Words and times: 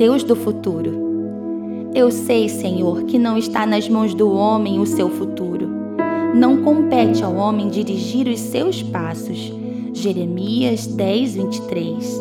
Deus 0.00 0.24
do 0.24 0.34
futuro. 0.34 1.90
Eu 1.94 2.10
sei, 2.10 2.48
Senhor, 2.48 3.02
que 3.02 3.18
não 3.18 3.36
está 3.36 3.66
nas 3.66 3.86
mãos 3.86 4.14
do 4.14 4.32
homem 4.32 4.80
o 4.80 4.86
seu 4.86 5.10
futuro. 5.10 5.68
Não 6.34 6.62
compete 6.62 7.22
ao 7.22 7.34
homem 7.34 7.68
dirigir 7.68 8.26
os 8.26 8.40
seus 8.40 8.82
passos. 8.82 9.52
Jeremias 9.92 10.86
10, 10.86 11.34
23. 11.34 12.18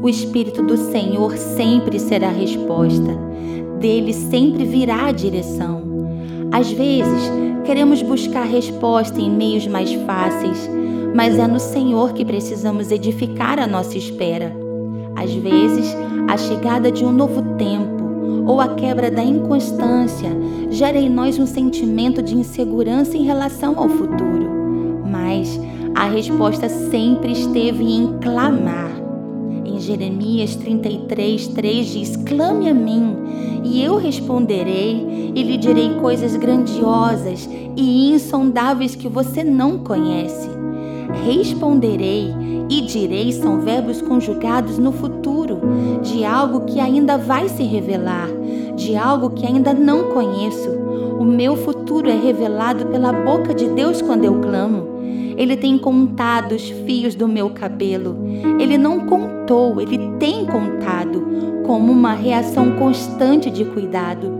O 0.00 0.08
Espírito 0.08 0.62
do 0.62 0.76
Senhor 0.76 1.36
sempre 1.36 1.98
será 1.98 2.28
a 2.28 2.30
resposta. 2.32 3.18
Dele 3.80 4.12
sempre 4.12 4.64
virá 4.64 5.06
a 5.06 5.12
direção. 5.12 5.82
Às 6.52 6.70
vezes, 6.70 7.32
queremos 7.64 8.00
buscar 8.00 8.44
resposta 8.44 9.20
em 9.20 9.28
meios 9.28 9.66
mais 9.66 9.92
fáceis, 10.06 10.70
mas 11.16 11.36
é 11.36 11.48
no 11.48 11.58
Senhor 11.58 12.12
que 12.12 12.24
precisamos 12.24 12.92
edificar 12.92 13.58
a 13.58 13.66
nossa 13.66 13.98
espera. 13.98 14.61
Às 15.16 15.32
vezes, 15.34 15.94
a 16.28 16.36
chegada 16.36 16.90
de 16.90 17.04
um 17.04 17.12
novo 17.12 17.42
tempo 17.56 18.02
ou 18.46 18.60
a 18.60 18.74
quebra 18.74 19.10
da 19.10 19.22
inconstância 19.22 20.30
gera 20.70 20.98
em 20.98 21.08
nós 21.08 21.38
um 21.38 21.46
sentimento 21.46 22.22
de 22.22 22.36
insegurança 22.36 23.16
em 23.16 23.24
relação 23.24 23.78
ao 23.78 23.88
futuro. 23.88 24.50
Mas 25.08 25.60
a 25.94 26.06
resposta 26.06 26.68
sempre 26.68 27.32
esteve 27.32 27.84
em 27.84 28.18
clamar. 28.18 28.90
Em 29.64 29.78
Jeremias 29.78 30.56
33, 30.56 31.48
3 31.48 31.86
diz: 31.86 32.16
Clame 32.16 32.68
a 32.68 32.74
mim, 32.74 33.16
e 33.62 33.82
eu 33.82 33.96
responderei, 33.96 35.32
e 35.34 35.42
lhe 35.42 35.56
direi 35.56 35.94
coisas 36.00 36.36
grandiosas 36.36 37.48
e 37.76 38.12
insondáveis 38.12 38.94
que 38.94 39.08
você 39.08 39.44
não 39.44 39.78
conhece. 39.78 40.61
Responderei 41.24 42.34
e 42.68 42.80
direi 42.80 43.32
são 43.32 43.60
verbos 43.60 44.00
conjugados 44.02 44.78
no 44.78 44.92
futuro, 44.92 45.60
de 46.02 46.24
algo 46.24 46.62
que 46.62 46.80
ainda 46.80 47.16
vai 47.16 47.48
se 47.48 47.62
revelar, 47.62 48.28
de 48.74 48.96
algo 48.96 49.30
que 49.30 49.46
ainda 49.46 49.72
não 49.72 50.10
conheço. 50.12 50.68
O 51.18 51.24
meu 51.24 51.56
futuro 51.56 52.10
é 52.10 52.16
revelado 52.16 52.86
pela 52.86 53.12
boca 53.12 53.54
de 53.54 53.68
Deus 53.68 54.02
quando 54.02 54.24
eu 54.24 54.40
clamo. 54.40 54.92
Ele 55.36 55.56
tem 55.56 55.78
contado 55.78 56.52
os 56.52 56.68
fios 56.70 57.14
do 57.14 57.28
meu 57.28 57.50
cabelo. 57.50 58.16
Ele 58.58 58.76
não 58.76 59.06
contou, 59.06 59.80
ele 59.80 59.98
tem 60.18 60.44
contado, 60.44 61.24
como 61.64 61.92
uma 61.92 62.12
reação 62.12 62.72
constante 62.72 63.50
de 63.50 63.64
cuidado. 63.64 64.30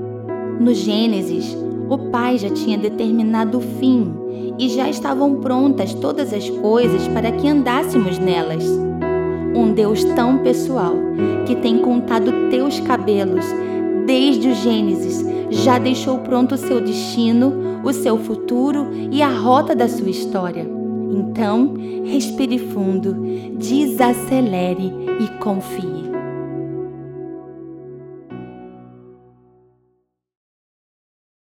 No 0.58 0.74
Gênesis, 0.74 1.56
o 1.94 1.98
Pai 2.10 2.38
já 2.38 2.48
tinha 2.48 2.78
determinado 2.78 3.58
o 3.58 3.60
fim 3.60 4.14
e 4.58 4.68
já 4.68 4.88
estavam 4.88 5.40
prontas 5.40 5.92
todas 5.92 6.32
as 6.32 6.48
coisas 6.48 7.06
para 7.08 7.30
que 7.32 7.46
andássemos 7.46 8.18
nelas. 8.18 8.64
Um 9.54 9.72
Deus 9.74 10.02
tão 10.02 10.38
pessoal 10.38 10.94
que 11.46 11.54
tem 11.56 11.78
contado 11.78 12.48
teus 12.48 12.80
cabelos 12.80 13.44
desde 14.06 14.48
o 14.48 14.54
Gênesis, 14.54 15.24
já 15.50 15.78
deixou 15.78 16.18
pronto 16.18 16.54
o 16.54 16.58
seu 16.58 16.80
destino, 16.80 17.80
o 17.84 17.92
seu 17.92 18.16
futuro 18.16 18.88
e 19.10 19.22
a 19.22 19.28
rota 19.28 19.76
da 19.76 19.86
sua 19.86 20.08
história. 20.08 20.66
Então, 21.10 21.74
respire 22.04 22.58
fundo, 22.58 23.14
desacelere 23.58 24.92
e 25.20 25.28
confie. 25.42 26.01